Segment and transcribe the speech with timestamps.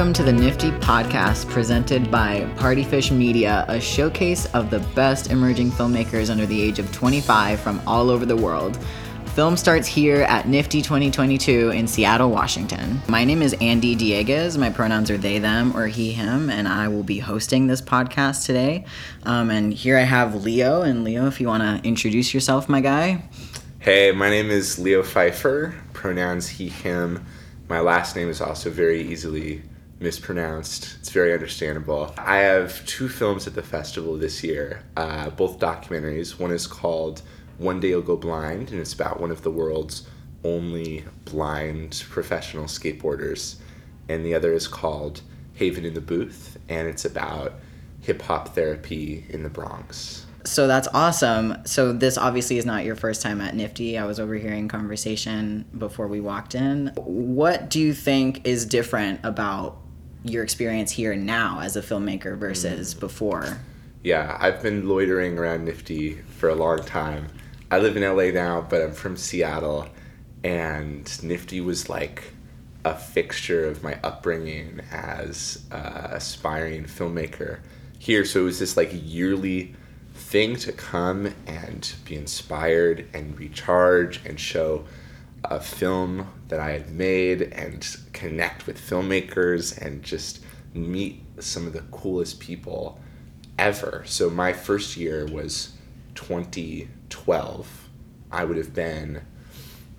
[0.00, 5.70] Welcome to the NFFTY Podcast presented by Partyfish Media, a showcase of the best emerging
[5.72, 8.82] filmmakers under the age of 25 from all over the world.
[9.34, 13.02] Film starts here at NFFTY 2022 in Seattle, Washington.
[13.08, 14.56] My name is Andy Dieguez.
[14.56, 18.46] My pronouns are they, them, or he, him, and I will be hosting this podcast
[18.46, 18.86] today.
[19.24, 20.80] Um, and here I have Leo.
[20.80, 23.28] And Leo, if you want to introduce yourself, my guy.
[23.80, 27.26] Hey, my name is Leo Pfeifer, pronouns he, him.
[27.68, 29.60] My last name is also very easily
[30.00, 30.96] mispronounced.
[30.98, 32.12] It's very understandable.
[32.16, 36.38] I have two films at the festival this year, uh, both documentaries.
[36.38, 37.22] One is called
[37.58, 40.06] One Day You'll Go Blind, and it's about one of the world's
[40.42, 43.56] only blind professional skateboarders.
[44.08, 45.20] And the other is called
[45.54, 47.54] Haven in the Booth, and it's about
[48.00, 50.26] hip hop therapy in the Bronx.
[50.44, 51.56] So that's awesome.
[51.66, 54.00] So this obviously is not your first time at NFFTY.
[54.00, 56.92] I was overhearing conversation before we walked in.
[56.96, 59.79] What do you think is different about
[60.24, 63.00] your experience here and now as a filmmaker versus mm.
[63.00, 63.58] before?
[64.02, 67.26] Yeah, I've been loitering around NFFTY for a long time.
[67.70, 69.88] I live in LA now, but I'm from Seattle,
[70.42, 72.32] and NFFTY was like
[72.84, 77.60] a fixture of my upbringing as an aspiring filmmaker
[77.98, 78.24] here.
[78.24, 79.74] So it was this like yearly
[80.14, 84.84] thing to come and be inspired and recharge and show
[85.44, 90.40] a film that I had made and connect with filmmakers and just
[90.74, 93.00] meet some of the coolest people
[93.58, 94.02] ever.
[94.06, 95.72] So my first year was
[96.14, 97.88] 2012.
[98.32, 99.22] I would have been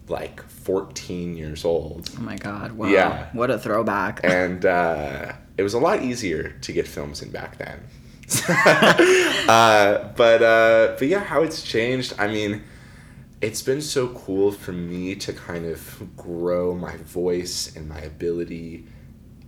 [0.07, 2.09] like 14 years old.
[2.17, 2.73] Oh my god.
[2.73, 2.87] Wow.
[2.87, 3.29] Yeah.
[3.33, 4.21] What a throwback.
[4.23, 7.79] and uh, it was a lot easier to get films in back then.
[9.49, 12.13] uh, but uh, but yeah, how it's changed.
[12.17, 12.63] I mean,
[13.41, 18.85] it's been so cool for me to kind of grow my voice and my ability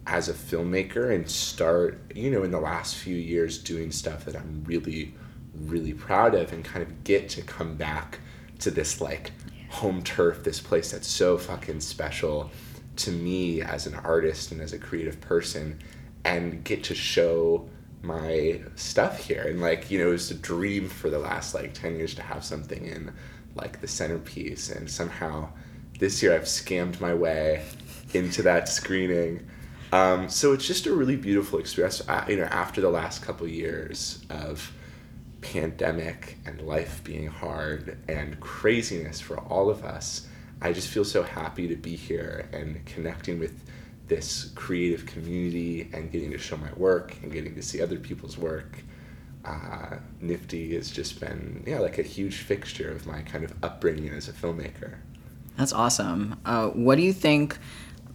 [0.07, 4.35] as a filmmaker and start, you know, in the last few years doing stuff that
[4.35, 5.13] I'm really,
[5.56, 8.19] really proud of and kind of get to come back
[8.59, 9.31] to this like
[9.69, 12.51] home turf, this place that's so fucking special
[12.96, 15.79] to me as an artist and as a creative person
[16.25, 17.69] and get to show
[18.01, 19.44] my stuff here.
[19.47, 22.22] And like you know it was a dream for the last like 10 years to
[22.22, 23.13] have something in
[23.56, 25.47] like the centerpiece and somehow
[26.00, 27.64] this year i've scammed my way
[28.14, 29.46] into that screening
[29.91, 33.47] um, so it's just a really beautiful experience uh, you know after the last couple
[33.47, 34.72] years of
[35.41, 40.28] pandemic and life being hard and craziness for all of us
[40.62, 43.64] i just feel so happy to be here and connecting with
[44.08, 48.38] this creative community and getting to show my work and getting to see other people's
[48.38, 48.84] work.
[49.45, 54.09] Uh, NFFTY has just been yeah like a huge fixture of my kind of upbringing
[54.09, 54.95] as a filmmaker.
[55.57, 56.39] That's awesome.
[56.45, 57.57] Uh, what do you think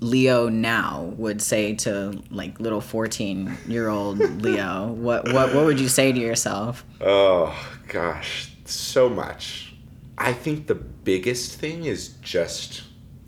[0.01, 4.89] Leo now would say to like little fourteen year old Leo?
[4.93, 6.85] What what what would you say to yourself?
[7.01, 7.55] Oh
[7.89, 9.75] gosh, so much.
[10.17, 12.83] I think the biggest thing is just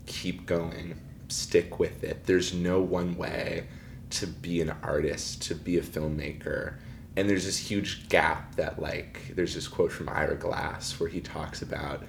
[0.05, 0.99] keep going
[1.31, 2.25] stick with it.
[2.25, 3.67] There's no one way
[4.11, 6.75] to be an artist, to be a filmmaker.
[7.15, 11.19] And there's this huge gap that, like, there's this quote from Ira Glass where he
[11.19, 12.03] talks about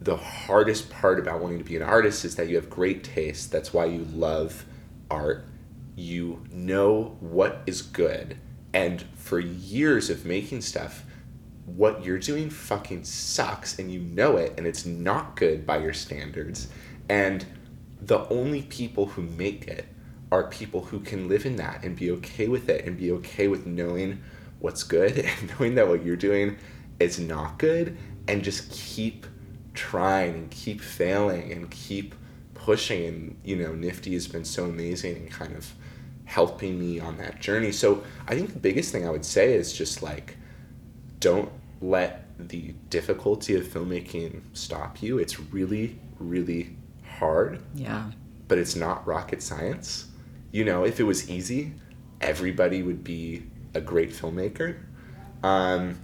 [0.00, 3.52] the hardest part about wanting to be an artist is that you have great taste.
[3.52, 4.64] That's why you love
[5.10, 5.44] art.
[5.94, 8.36] You know what is good.
[8.72, 11.04] And for years of making stuff,
[11.66, 15.92] what you're doing fucking sucks and you know it and it's not good by your
[15.92, 16.68] standards.
[17.08, 17.44] And
[18.00, 19.86] the only people who make it
[20.32, 23.48] are people who can live in that and be okay with it and be okay
[23.48, 24.20] with knowing
[24.58, 26.56] what's good and knowing that what you're doing
[26.98, 29.26] is not good and just keep
[29.74, 32.14] trying and keep failing and keep
[32.54, 35.72] pushing and you know NFFTY has been so amazing and kind of
[36.24, 39.72] helping me on that journey so i think the biggest thing i would say is
[39.72, 40.36] just like
[41.20, 41.50] don't
[41.82, 46.76] let the difficulty of filmmaking stop you it's really really
[47.22, 47.60] hard.
[47.74, 48.10] Yeah.
[48.48, 50.06] But it's not rocket science.
[50.52, 51.72] You know, if it was easy,
[52.20, 53.42] everybody would be
[53.74, 54.78] a great filmmaker.
[55.42, 55.98] Um,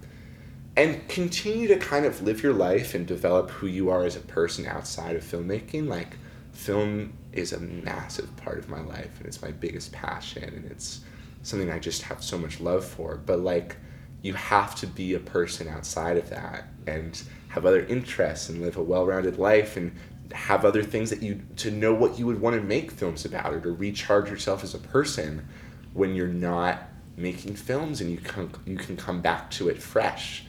[0.75, 4.21] and continue to kind of live your life and develop who you are as a
[4.21, 5.87] person outside of filmmaking.
[5.87, 6.17] Like,
[6.51, 11.01] film is a massive part of my life and it's my biggest passion and it's
[11.43, 13.17] something I just have so much love for.
[13.17, 13.77] But, like,
[14.21, 18.77] you have to be a person outside of that and have other interests and live
[18.77, 19.95] a well rounded life and
[20.33, 23.53] have other things that you to know what you would want to make films about
[23.53, 25.47] or to recharge yourself as a person
[25.93, 26.83] when you're not
[27.17, 30.45] making films and you can you can come back to it fresh.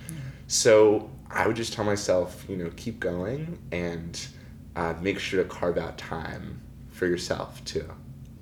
[0.47, 4.21] So I would just tell myself, you know, keep going and
[4.77, 6.61] uh, make sure to carve out time
[6.91, 7.89] for yourself too.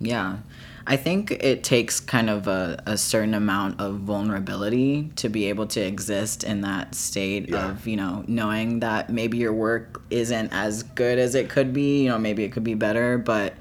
[0.00, 0.38] Yeah.
[0.90, 5.66] I think it takes kind of a, a certain amount of vulnerability to be able
[5.68, 7.72] to exist in that state Yeah.
[7.72, 12.04] of, you know, knowing that maybe your work isn't as good as it could be,
[12.04, 13.52] you know, maybe it could be better, but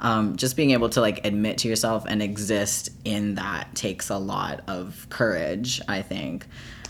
[0.00, 4.18] um, just being able to like admit to yourself and exist in that takes a
[4.18, 6.46] lot of courage, I think.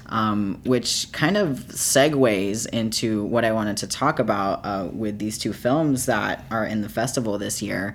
[0.09, 5.37] Um, which kind of segues into what I wanted to talk about uh, with these
[5.37, 7.95] two films that are in the festival this year.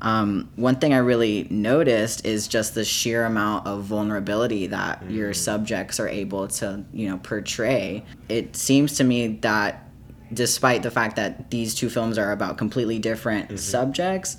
[0.00, 5.12] Um, one thing I really noticed is just the sheer amount of vulnerability that mm.
[5.12, 8.04] your subjects are able to, you know, portray.
[8.28, 9.88] It seems to me that
[10.32, 13.56] despite the fact that these two films are about completely different mm-hmm.
[13.56, 14.36] subjects,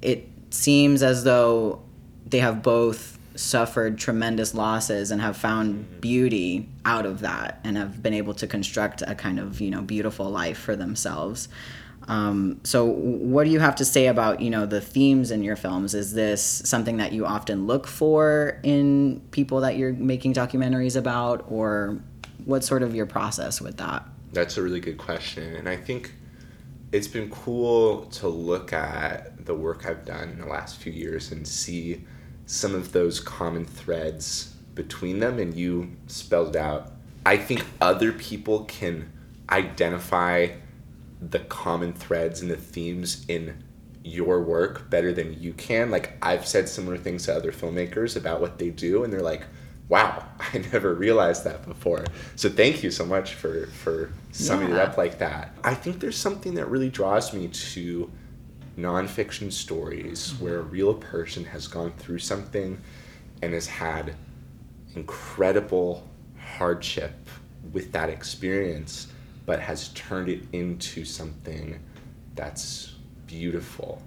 [0.00, 1.82] it seems as though
[2.26, 6.00] they have both suffered tremendous losses and have found mm-hmm.
[6.00, 9.82] beauty out of that and have been able to construct a kind of you know
[9.82, 11.48] beautiful life for themselves
[12.06, 15.56] um, so what do you have to say about you know the themes in your
[15.56, 20.96] films is this something that you often look for in people that you're making documentaries
[20.96, 21.98] about or
[22.44, 25.54] what's sort of your process with that That's a really good question.
[25.54, 26.12] And I think
[26.92, 31.32] it's been cool to look at the work I've done in the last few years
[31.32, 32.04] and see
[32.46, 35.38] some of those common threads between them.
[35.38, 36.92] And you spelled out.
[37.24, 39.10] I think other people can
[39.50, 40.48] identify
[41.30, 43.62] the common threads and the themes in
[44.02, 45.90] your work better than you can.
[45.90, 49.46] Like, I've said similar things to other filmmakers about what they do, and they're like,
[49.88, 52.04] wow, I never realized that before.
[52.36, 55.56] So thank you so much for for summing it up like that.
[55.62, 58.10] I think there's something that really draws me to
[58.78, 60.44] nonfiction stories mm-hmm.
[60.44, 62.80] where a real person has gone through something
[63.42, 64.14] and has had
[64.94, 67.14] incredible hardship
[67.72, 69.08] with that experience,
[69.46, 71.80] but has turned it into something
[72.34, 72.94] that's
[73.26, 74.02] beautiful.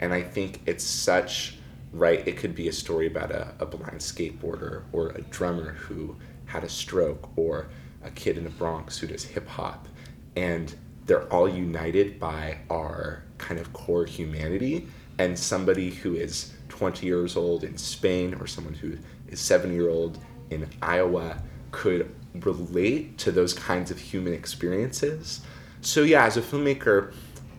[0.00, 1.56] And I think it's such
[1.92, 2.26] right.
[2.26, 6.16] It could be a story about a, a blind skateboarder or a drummer who
[6.46, 7.68] had a stroke or
[8.02, 9.88] a kid in the Bronx who does hip hop.
[10.36, 10.74] And
[11.06, 14.88] they're all united by our kind of core humanity.
[15.18, 18.96] And somebody who is 20 years old in Spain or someone who
[19.28, 20.18] is 7 year old
[20.50, 21.40] in Iowa
[21.70, 25.40] could relate to those kinds of human experiences.
[25.80, 27.12] So, yeah, as a filmmaker,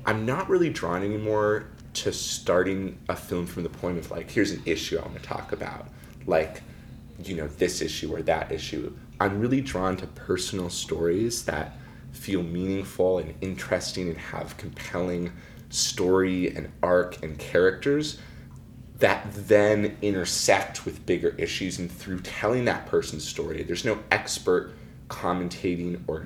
[0.05, 1.65] I'm not really drawn anymore
[1.95, 5.23] to starting a film from the point of like, here's an issue I want to
[5.23, 5.87] talk about,
[6.25, 6.63] like,
[7.23, 8.95] you know, this issue or that issue.
[9.19, 11.77] I'm really drawn to personal stories that
[12.11, 15.31] feel meaningful and interesting and have compelling
[15.69, 18.19] story and arc and characters
[19.03, 24.73] that then intersect with bigger issues and through telling that person's story there's no expert
[25.09, 26.25] commentating or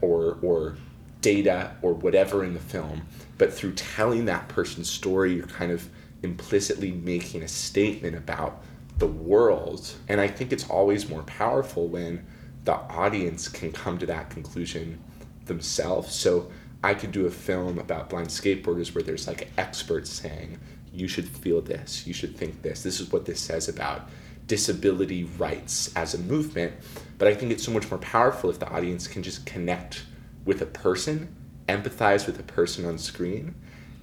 [0.00, 0.76] or or
[1.20, 3.02] data or whatever in the film
[3.38, 5.88] but through telling that person's story you're kind of
[6.22, 8.62] implicitly making a statement about
[8.98, 9.94] the world.
[10.08, 12.24] And i think it's always more powerful when
[12.64, 15.00] the audience can come to that conclusion
[15.46, 16.14] themselves.
[16.14, 16.50] So
[16.82, 20.58] i could do a film about blind skateboarders where there's like experts saying
[20.92, 22.82] you should feel this you should think this.
[22.82, 24.08] This is what this says about
[24.46, 26.72] disability rights as a movement.
[27.18, 30.04] But i think it's so much more powerful if the audience can just connect
[30.44, 31.34] with a person
[31.68, 33.54] empathize with a person on screen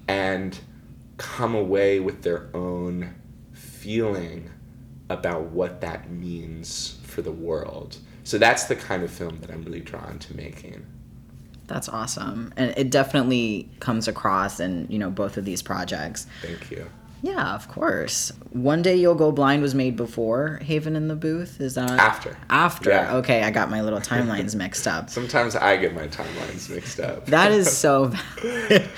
[0.08, 0.58] and
[1.16, 3.14] come away with their own
[3.52, 4.50] feeling
[5.08, 7.98] about what that means for the world.
[8.24, 10.86] So that's the kind of film that i'm really drawn to making
[11.70, 12.52] That's awesome.
[12.56, 16.26] And it definitely comes across in, you know, both of these projects.
[16.42, 16.84] thank you
[17.22, 18.32] Yeah, of course.
[18.50, 21.60] One Day You'll Go Blind was made before Haven in the Booth.
[21.60, 22.36] Is that After.
[22.48, 22.90] After.
[22.90, 23.16] Yeah.
[23.18, 25.10] Okay, I got my little timelines mixed up.
[25.10, 28.06] sometimes i get my timelines mixed up That is so
[28.42, 28.88] valid.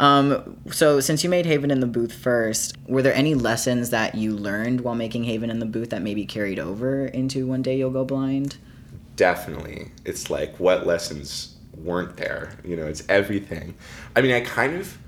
[0.00, 4.14] um, so since you made Haven in the Booth first, were there any lessons that
[4.16, 7.78] you learned while making Haven in the Booth that maybe carried over into One Day
[7.78, 8.58] You'll Go Blind?
[9.16, 13.74] definitely it's like what lessons weren't there you know it's everything.
[14.16, 14.98] I mean i kind of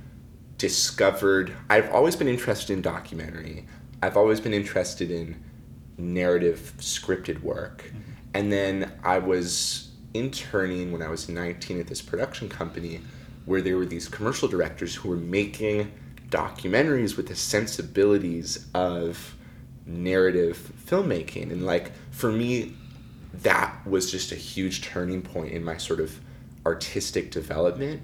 [0.59, 3.67] discovered i've always been interested in documentary.
[4.03, 5.43] I've always been interested in
[5.99, 7.85] narrative scripted work.
[7.85, 8.13] Mm-hmm.
[8.35, 13.01] And then i was interning when i was 19 at this production company
[13.45, 15.91] where there were these commercial directors who were making
[16.31, 19.37] documentaries with the sensibilities of
[19.87, 21.51] narrative filmmaking.
[21.51, 22.75] And like for me
[23.33, 26.21] that was just a huge turning point in my sort of
[26.67, 28.03] artistic development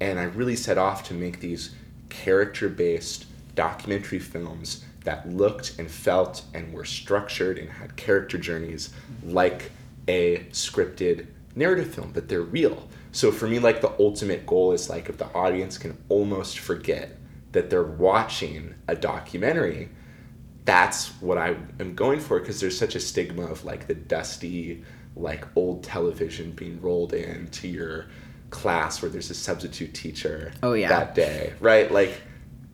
[0.00, 1.74] and i really set off to make these
[2.08, 8.90] character based documentary films that looked and felt and were structured and had character journeys
[9.24, 9.72] like
[10.06, 12.88] a scripted narrative film but they're real.
[13.12, 17.16] So for me like the ultimate goal is like if the audience can almost forget
[17.52, 19.88] that they're watching a documentary
[20.64, 24.84] that's what I am going for because there's such a stigma of like the dusty,
[25.18, 28.06] like old television being rolled into your
[28.50, 30.88] class where there's a substitute teacher Oh, yeah.
[30.88, 31.90] that day, right?
[31.90, 32.20] Like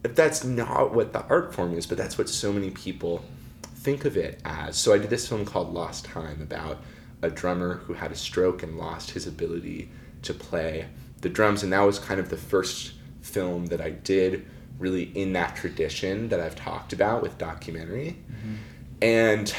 [0.03, 3.25] that's not what the art form is, but that's what so many people
[3.63, 4.77] think of it as.
[4.77, 6.79] So I did this film called Lost Time about
[7.23, 9.91] a drummer who had a stroke and lost his ability
[10.23, 10.87] to play
[11.23, 14.47] the drums, and that was kind of the first film that I did
[14.79, 18.19] really in that tradition that I've talked about with documentary.
[18.31, 18.55] Mm-hmm.
[19.03, 19.55] And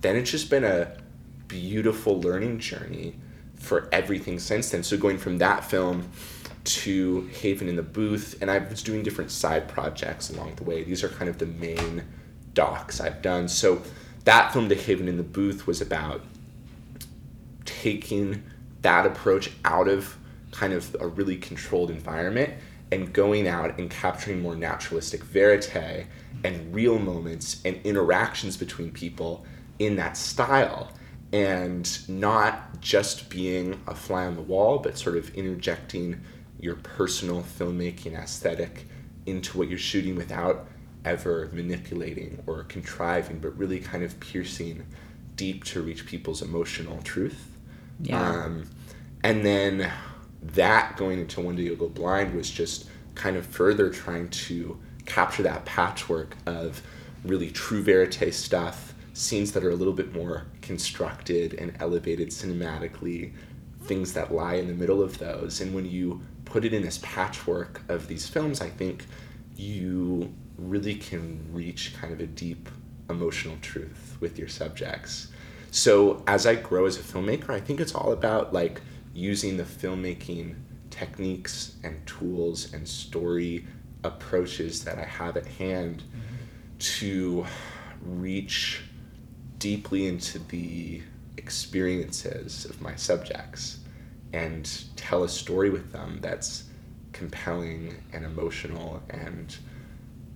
[0.00, 0.96] then it's just been a
[1.48, 3.14] beautiful learning journey
[3.56, 4.82] for everything since then.
[4.82, 6.10] So going from that film
[6.64, 10.82] to Haven in the Booth, and I was doing different side projects along the way.
[10.82, 12.04] These are kind of the main
[12.54, 13.48] docs I've done.
[13.48, 13.82] So
[14.24, 16.22] that film to Haven in the Booth was about
[17.64, 18.42] taking
[18.82, 20.16] that approach out of
[20.50, 22.54] kind of a really controlled environment
[22.90, 26.06] and going out and capturing more naturalistic verite
[26.44, 29.44] and real moments and interactions between people
[29.78, 30.92] in that style
[31.36, 36.20] and not just being a fly on the wall but sort of interjecting
[36.60, 38.86] your personal filmmaking aesthetic
[39.26, 40.66] into what you're shooting without
[41.04, 44.84] ever manipulating or contriving but really kind of piercing
[45.36, 47.40] deep to reach people's emotional truth
[48.00, 48.20] Yeah.
[48.44, 48.68] um,
[49.22, 49.90] and then
[50.42, 54.78] that going into One Day You'll Go Blind was just kind of further trying to
[55.04, 56.82] capture that patchwork of
[57.24, 63.32] really true verite stuff, scenes that are a little bit more constructed and elevated cinematically,
[63.84, 65.62] things that lie in the middle of those.
[65.62, 69.06] And when you put it in this patchwork of these films, I think
[69.56, 72.68] you really can reach kind of a deep
[73.08, 75.28] emotional truth with your subjects.
[75.70, 78.82] So as I grow as a filmmaker, I think it's all about like
[79.14, 80.56] using the filmmaking
[80.90, 83.66] techniques and tools and story
[84.04, 86.78] approaches that I have at hand mm-hmm.
[86.78, 87.46] to
[88.02, 88.82] reach
[89.66, 91.02] deeply into the
[91.38, 93.80] experiences of my subjects
[94.32, 96.66] and tell a story with them that's
[97.12, 99.56] compelling and emotional and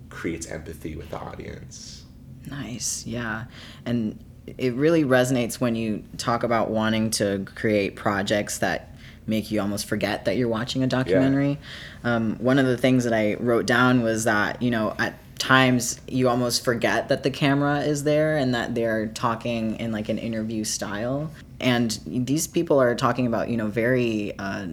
[0.09, 2.03] creates empathy with the audience.
[2.45, 3.45] Nice, yeah.
[3.85, 4.19] And
[4.57, 8.93] it really resonates when you talk about wanting to create projects that
[9.27, 11.57] make you almost forget that you're watching a documentary.
[12.03, 15.99] Um, one of the things that I wrote down was that, you know, at times
[16.07, 20.19] you almost forget that the camera is there and that they're talking in like an
[20.19, 21.31] interview style.
[21.59, 24.67] And these people are talking about, you know, very uh,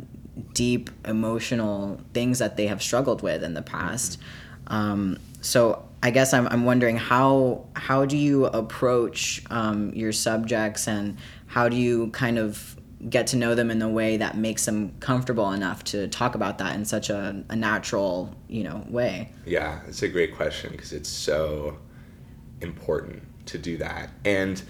[0.52, 4.18] deep emotional things that they have struggled with in the past.
[4.66, 10.86] Um, so I guess I'm, I'm wondering how how do you approach um, your subjects
[10.86, 12.77] and how do you kind of
[13.08, 16.58] get to know them in a way that makes them comfortable enough to talk about
[16.58, 19.30] that in such a, a natural you know way.
[19.46, 21.78] Yeah, it's a great question because it's so
[22.60, 24.10] important to do that.
[24.24, 24.62] And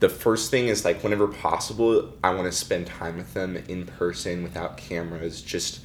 [0.00, 3.86] the first thing is like whenever possible, I want to spend time with them in
[3.86, 5.80] person without cameras, just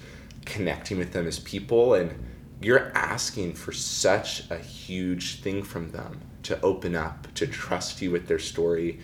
[0.46, 1.93] connecting with them as people.
[1.93, 2.13] And
[2.62, 8.12] you're asking for such a huge thing from them to open up, to trust you
[8.12, 9.00] with their story,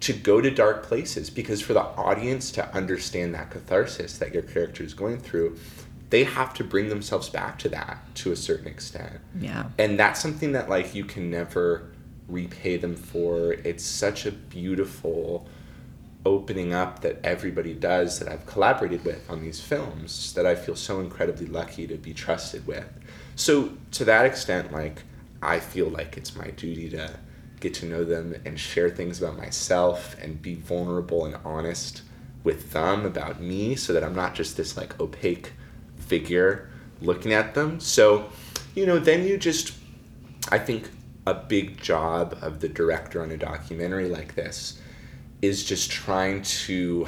[0.00, 4.42] to go to dark places because for the audience to understand that catharsis that your
[4.42, 5.56] character is going through,
[6.08, 9.20] they have to bring themselves back to that to a certain extent.
[9.38, 9.66] Yeah.
[9.78, 11.90] And that's something that like you can never
[12.28, 13.52] repay them for.
[13.52, 15.46] It's such a beautiful
[16.26, 20.76] opening up that everybody does that I've collaborated with on these films that I feel
[20.76, 22.88] so incredibly lucky to be trusted with.
[23.36, 25.02] So to that extent like
[25.42, 27.18] I feel like it's my duty to
[27.60, 32.02] get to know them and share things about myself and be vulnerable and honest
[32.42, 35.52] with them about me so that I'm not just this like opaque
[35.96, 36.70] figure
[37.02, 37.78] looking at them.
[37.80, 38.30] So,
[38.74, 39.74] you know, then you just
[40.50, 40.90] I think
[41.26, 44.80] a big job of the director on a documentary like this
[45.42, 47.06] is just trying to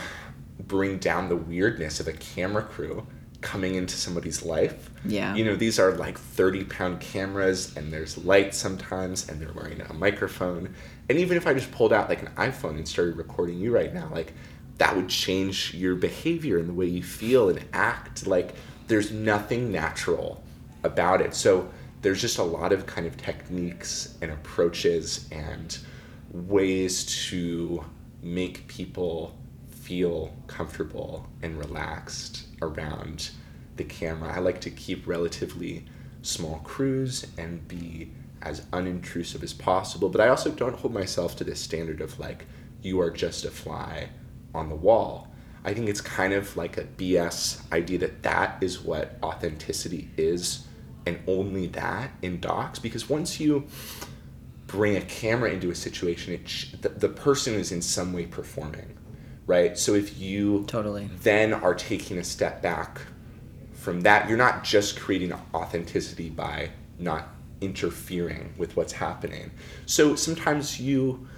[0.61, 3.07] bring down the weirdness of a camera crew
[3.43, 4.89] coming into somebody's life.
[5.05, 5.35] Yeah.
[5.35, 9.81] You know, these are like 30 pound cameras and there's light sometimes and they're wearing
[9.83, 10.75] a microphone.
[11.09, 13.93] And even if I just pulled out like an iPhone and started recording you right
[13.93, 14.33] now, like
[14.79, 18.27] that would change your behavior and the way you feel and act.
[18.27, 18.55] Like
[18.87, 20.43] there's nothing natural
[20.85, 21.35] about it.
[21.35, 21.69] So
[22.01, 25.77] there's just a lot of kind of techniques and approaches and
[26.31, 27.85] ways to
[28.23, 29.37] make people
[29.69, 33.31] feel comfortable and relaxed around
[33.77, 34.33] the camera.
[34.35, 35.85] I like to keep relatively
[36.23, 41.45] small crews and be as unintrusive as possible, but I also don't hold myself to
[41.45, 42.47] this standard of like,
[42.81, 44.09] you are just a fly
[44.55, 45.29] on the wall.
[45.65, 50.67] I think it's kind of like a BS idea that that is what authenticity is
[51.07, 53.67] and only that in docs because once you
[54.67, 58.97] bring a camera into a situation, it the, the person is in some way performing,
[59.53, 59.77] right?
[59.77, 61.11] So if you Totally.
[61.23, 63.03] then are taking a step back
[63.75, 67.29] from that, you're not just creating authenticity by not
[67.61, 69.51] interfering with what's happening.
[69.85, 71.29] So sometimes you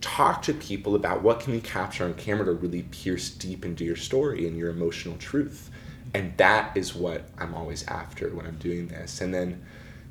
[0.00, 3.84] talk to people about what can you capture on camera to really pierce deep into
[3.84, 5.68] your story and your emotional truth.
[6.14, 9.20] And that is what I'm always after when I'm doing this.
[9.20, 9.64] And then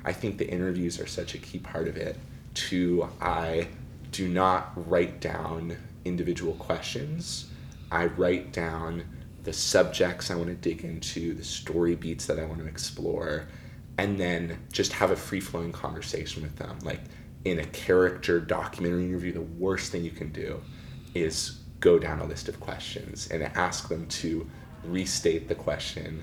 [0.04, 2.18] I think the interviews are such a key part of it.
[2.52, 3.68] Too, I
[4.10, 7.48] do not write down individual questions.
[7.90, 9.04] I write down
[9.44, 13.48] the subjects I want to dig into, the story beats that I want to explore,
[13.98, 16.78] and then just have a free flowing conversation with them.
[16.82, 17.00] Like
[17.44, 20.60] in a character documentary interview, the worst thing you can do
[21.14, 24.48] is go down a list of questions and ask them to
[24.84, 26.22] restate the question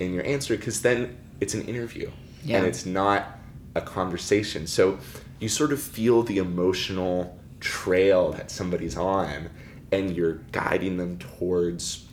[0.00, 2.10] in your answer because then it's an interview
[2.44, 2.58] Yeah.
[2.58, 3.38] and it's not
[3.76, 4.66] a conversation.
[4.66, 4.98] So
[5.38, 9.50] you sort of feel the emotional trail that somebody's on
[9.92, 12.06] and you're guiding them towards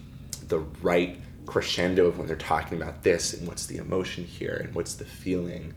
[0.47, 4.73] the right crescendo of when they're talking about this and what's the emotion here and
[4.73, 5.73] what's the feeling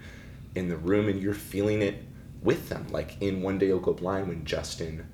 [0.54, 2.04] in the room and you're feeling it
[2.42, 2.86] with them.
[2.90, 5.06] Like in one day you'll go blind when justin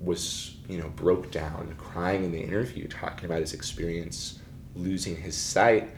[0.00, 4.38] was you know broke down crying in the interview talking about his experience
[4.74, 5.90] losing his sight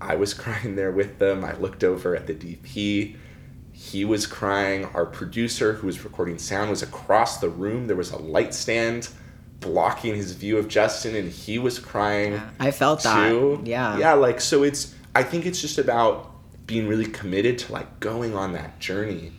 [0.00, 1.44] i was crying there with them.
[1.44, 3.16] I looked over at the dp
[3.80, 8.10] he was crying our producer who was recording sound was across the room there was
[8.10, 9.08] a light stand
[9.60, 13.30] blocking his view of justin and he was crying I felt that.
[13.30, 13.62] too.
[13.64, 13.96] Yeah.
[13.96, 16.30] Yeah, like so it's I think it's just about
[16.66, 19.32] being really committed to like going on that journey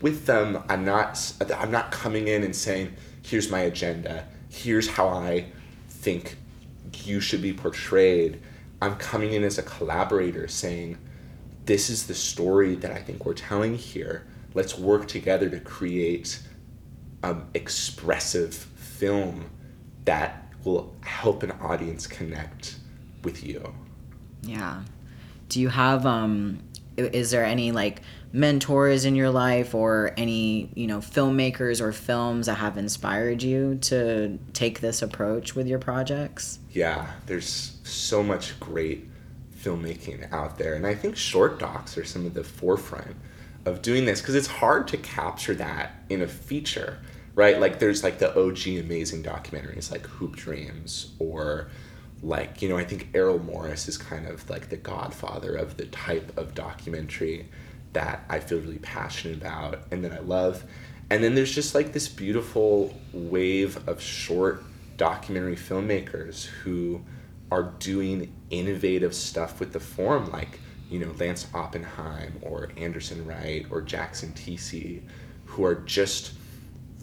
[0.00, 0.62] with them.
[0.68, 4.26] I'm not I'm not coming in and saying, "Here's my agenda.
[4.48, 5.46] Here's how I
[5.88, 6.36] think
[7.04, 8.40] you should be portrayed."
[8.80, 10.98] I'm coming in as a collaborator saying,
[11.64, 14.26] "This is the story that I think we're telling here.
[14.54, 16.40] Let's work together to create
[17.22, 19.50] um, expressive film
[20.04, 22.76] that will help an audience connect
[23.24, 23.74] with you.
[24.42, 24.82] Yeah.
[25.48, 26.62] Do you have um
[26.96, 32.46] is there any like mentors in your life or any, you know, filmmakers or films
[32.46, 36.58] that have inspired you to take this approach with your projects?
[36.70, 39.08] Yeah, there's so much great
[39.62, 43.16] filmmaking out there, and I think short docs are some of the forefront
[43.64, 46.98] of doing this because it's hard to capture that in a feature,
[47.34, 47.60] right?
[47.60, 51.68] Like there's like the OG amazing documentaries like Hoop Dreams or
[52.22, 55.86] like you know I think Errol Morris is kind of like the godfather of the
[55.86, 57.48] type of documentary
[57.92, 60.64] that I feel really passionate about and that I love.
[61.10, 64.64] And then there's just like this beautiful wave of short
[64.96, 67.02] documentary filmmakers who
[67.52, 73.66] are doing innovative stuff with the form like you know Lance Oppenheim or Anderson Wright
[73.70, 75.02] or Jackson TC
[75.44, 76.32] who are just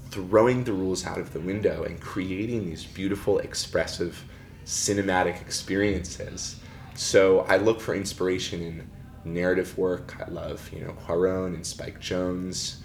[0.10, 4.24] throwing the rules out of the window and creating these beautiful expressive
[4.66, 6.60] cinematic experiences.
[6.96, 8.90] So I look for inspiration in
[9.24, 10.16] narrative work.
[10.20, 12.78] I love you know Cuarón and Spike Jonze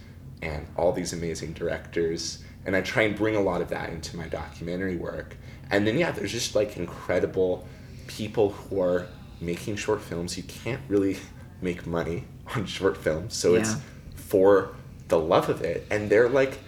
[0.42, 2.44] and all these amazing directors.
[2.66, 5.37] And I try and bring a lot of that into my documentary work
[5.70, 7.66] and then yeah there's just like incredible
[8.07, 9.09] people who are
[9.40, 10.37] making short films.
[10.37, 11.18] You can't really
[11.61, 12.24] make money
[12.55, 13.77] on short films so it's
[14.14, 14.74] for
[15.09, 15.87] the love of it.
[15.90, 16.59] And they're like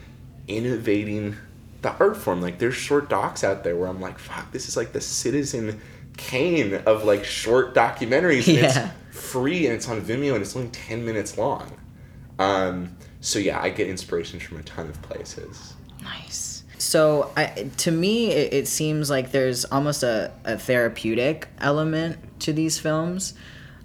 [0.48, 1.36] innovating
[1.82, 2.40] the art form.
[2.40, 5.80] Like there's short docs out there where i'm like fuck this is like the citizen
[6.16, 8.46] kane of like short documentaries.
[8.46, 8.92] Yeah.
[9.10, 11.70] it's free and it's on vimeo and it's only 10 minutes long.
[12.38, 15.74] Um, so yeah i get inspiration from a ton of places.
[16.02, 16.55] Nice.
[16.86, 22.52] So, I, to me, it, it seems like there's almost a, a therapeutic element to
[22.52, 23.34] these films.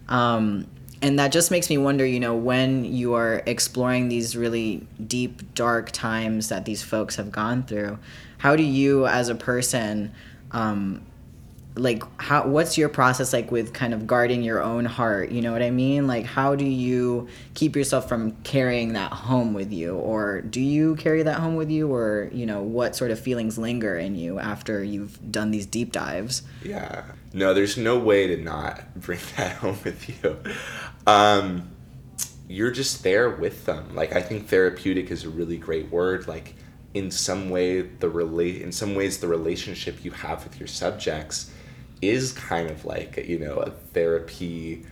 [0.08, 0.68] Um,
[1.02, 5.56] and that just makes me wonder, you know, when you are exploring these really deep,
[5.56, 7.98] dark times that these folks have gone through,
[8.38, 10.12] how do you, as a person,
[10.52, 11.02] um,
[11.76, 15.54] like how what's your process like with kind of guarding your own heart you know
[15.54, 19.96] what i mean like how do you keep yourself from carrying that home with you
[19.96, 23.58] or do you carry that home with you or you know what sort of feelings
[23.58, 27.04] linger in you after you've done these deep dives Yeah.
[27.34, 30.38] No, there's no way to not bring that home with you.
[31.08, 31.70] Um,
[32.48, 33.96] you're just there with them.
[33.96, 36.28] Like I think therapeutic is a really great word.
[36.28, 36.56] Like
[36.94, 41.50] in some way the relate in some ways the relationship you have with your subjects
[42.02, 44.86] is kind of like you know a therapy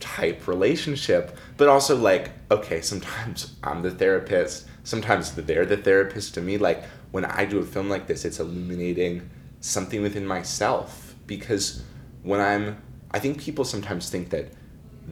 [0.00, 6.40] type relationship but also like okay sometimes i'm the therapist sometimes they're the therapist to
[6.40, 9.28] me like when i do a film like this it's illuminating
[9.60, 11.82] something within myself because
[12.22, 14.52] when i'm i think people sometimes think that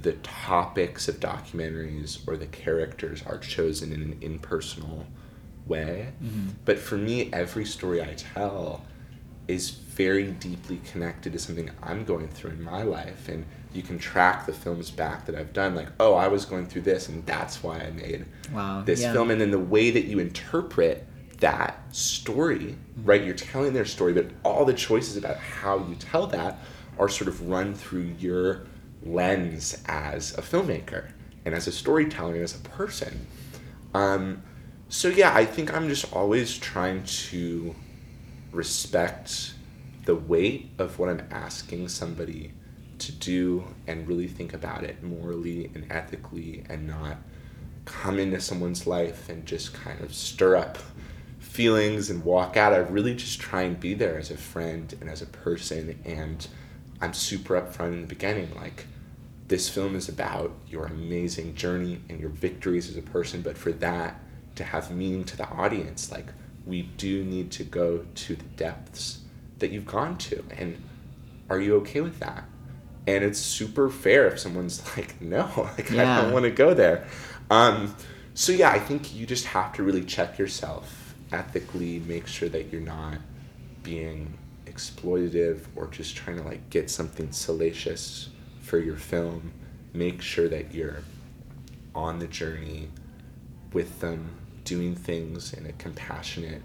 [0.01, 5.07] the topics of documentaries or the characters are chosen in an impersonal
[5.67, 6.13] way.
[6.23, 6.49] Mm-hmm.
[6.65, 8.85] But for me, every story I tell
[9.49, 13.29] is very deeply connected to something I'm going through in my life.
[13.29, 16.67] And you can track the films back that I've done, like, oh, I was going
[16.67, 19.13] through this, and that's why I made Wow, this yeah.
[19.13, 19.31] film.
[19.31, 21.07] And then the way that you interpret
[21.39, 23.23] that story, right?
[23.23, 26.59] You're telling their story, but all the choices about how you tell that
[26.99, 28.67] are sort of run through your
[29.05, 31.11] lens as a filmmaker
[31.45, 33.27] and as a storyteller and as a person.
[33.95, 34.43] Um,
[34.89, 37.75] so yeah, I think I'm just always trying to
[38.57, 39.55] respect
[40.05, 42.53] the weight of what I'm asking somebody
[42.99, 47.19] to do and really think about it morally and ethically and not
[47.85, 50.79] come into someone's life and just kind of stir up
[51.39, 52.73] feelings and walk out.
[52.73, 55.99] I really just try and be there as a friend and as a person.
[56.05, 56.47] And
[57.01, 58.55] I'm super upfront in the beginning.
[58.55, 58.87] Like,
[59.49, 63.43] this film is about your amazing journey and your victories as a person.
[63.43, 64.21] But for that
[64.57, 66.27] to have meaning to the audience, like,
[66.67, 69.21] we do need to go to the depths
[69.59, 70.45] that you've gone to.
[70.57, 70.83] And
[71.49, 72.45] are you okay with that?
[73.07, 77.07] And it's super fair if someone's like, no, like, I don't want to go there.
[77.51, 77.95] Um,
[78.35, 82.73] so yeah, I think you just have to really check yourself ethically, make sure that
[82.73, 83.19] you're not
[83.83, 88.29] being exploitative or just trying to like get something salacious
[88.61, 89.53] for your film.
[89.95, 91.03] Make sure that you're
[91.95, 92.91] on the journey
[93.73, 96.61] with them, doing things in a compassionate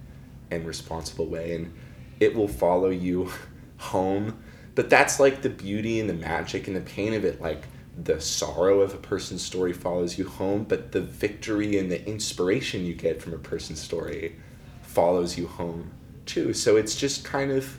[0.51, 1.73] and responsible way, and
[2.19, 3.31] it will follow you
[3.77, 4.37] home.
[4.75, 7.41] But that's like the beauty and the magic and the pain of it.
[7.41, 7.63] Like
[8.03, 12.85] the sorrow of a person's story follows you home, but the victory and the inspiration
[12.85, 14.35] you get from a person's story
[14.81, 15.91] follows you home
[16.25, 16.53] too.
[16.53, 17.77] So it's just kind of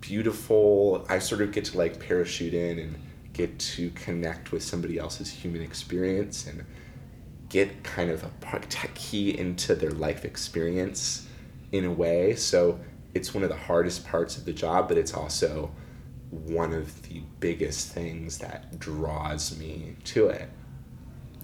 [0.00, 1.06] beautiful.
[1.08, 2.96] I sort of get to like parachute in and
[3.32, 6.64] get to connect with somebody else's human experience and
[7.56, 11.26] get kind of a part- key into their life experience
[11.72, 12.34] in a way.
[12.36, 12.78] So
[13.14, 15.70] it's one of the hardest parts of the job, but it's also
[16.30, 20.50] one of the biggest things that draws me to it.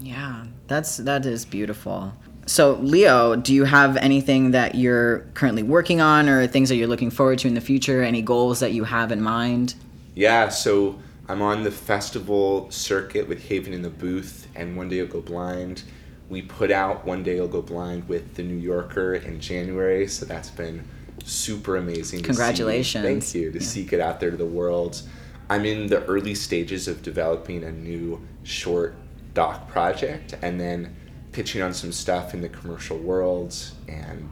[0.01, 2.13] Yeah, that's that is beautiful.
[2.45, 6.89] So, Leo, do you have anything that you're currently working on or things that you're
[6.89, 8.03] looking forward to in the future?
[8.03, 9.77] Any goals that you have in mind?
[10.15, 10.99] Yeah, so
[11.29, 15.21] I'm on the festival circuit with Haven in the Booth and One Day You'll Go
[15.21, 15.85] Blind.
[16.33, 20.25] We put out One Day You'll Go Blind with The New Yorker in January, so
[20.25, 20.83] that's been
[21.25, 22.21] super amazing.
[22.21, 22.25] to.
[22.25, 23.05] Congratulations.
[23.05, 23.65] Thank you, to Yeah.
[23.67, 25.03] see get out there to the world.
[25.51, 28.95] I'm in the early stages of developing a new short
[29.35, 30.97] doc project and then
[31.33, 33.55] pitching on some stuff in the commercial world
[33.87, 34.31] and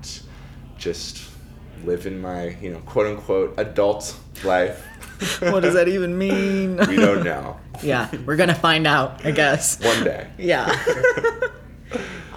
[0.79, 1.21] just
[1.85, 4.87] living my, you know, quote unquote adult life.
[5.43, 6.79] what does that even mean?
[6.89, 7.61] we don't know.
[7.83, 9.79] yeah, we're gonna find out, I guess.
[9.85, 10.29] One day.
[10.39, 10.75] Yeah.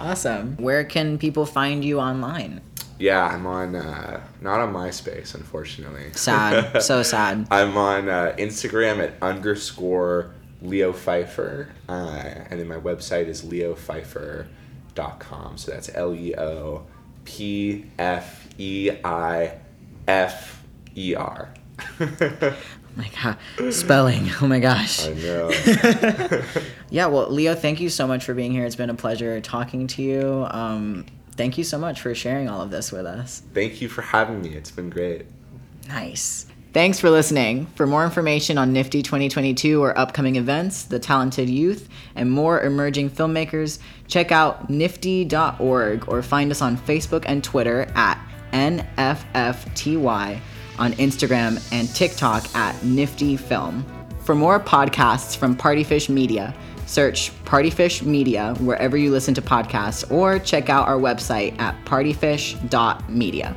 [0.04, 0.56] awesome.
[0.56, 2.60] Where can people find you online?
[2.98, 6.12] Yeah, I'm on uh, not on MySpace, unfortunately.
[6.12, 6.80] Sad.
[6.88, 7.48] So sad.
[7.50, 15.58] I'm on uh, Instagram at underscore Leo Pfeifer, uh, and then my website is leopfeifer.com.
[15.58, 16.86] So that's L E O
[17.24, 19.58] P F E I
[20.06, 20.62] F
[20.94, 21.52] E R.
[22.96, 23.72] My god.
[23.72, 24.30] Spelling.
[24.40, 25.06] Oh my gosh.
[25.06, 26.42] I know.
[26.90, 28.64] Yeah, well, Leo, thank you so much for being here.
[28.64, 30.46] It's been a pleasure talking to you.
[30.48, 33.42] Um, thank you so much for sharing all of this with us.
[33.52, 34.50] Thank you for having me.
[34.50, 35.26] It's been great.
[35.88, 36.46] Nice.
[36.72, 37.66] Thanks for listening.
[37.74, 43.10] For more information on NFFTY 2022 or upcoming events, the talented youth, and more emerging
[43.10, 50.40] filmmakers, check out nffty.org or find us on Facebook and Twitter at NFFTY,
[50.78, 53.84] on Instagram and TikTok at NFFTY Film.
[54.20, 56.54] For more podcasts from Partyfish Media,
[56.86, 63.56] search Partyfish Media wherever you listen to podcasts or check out our website at partyfish.media.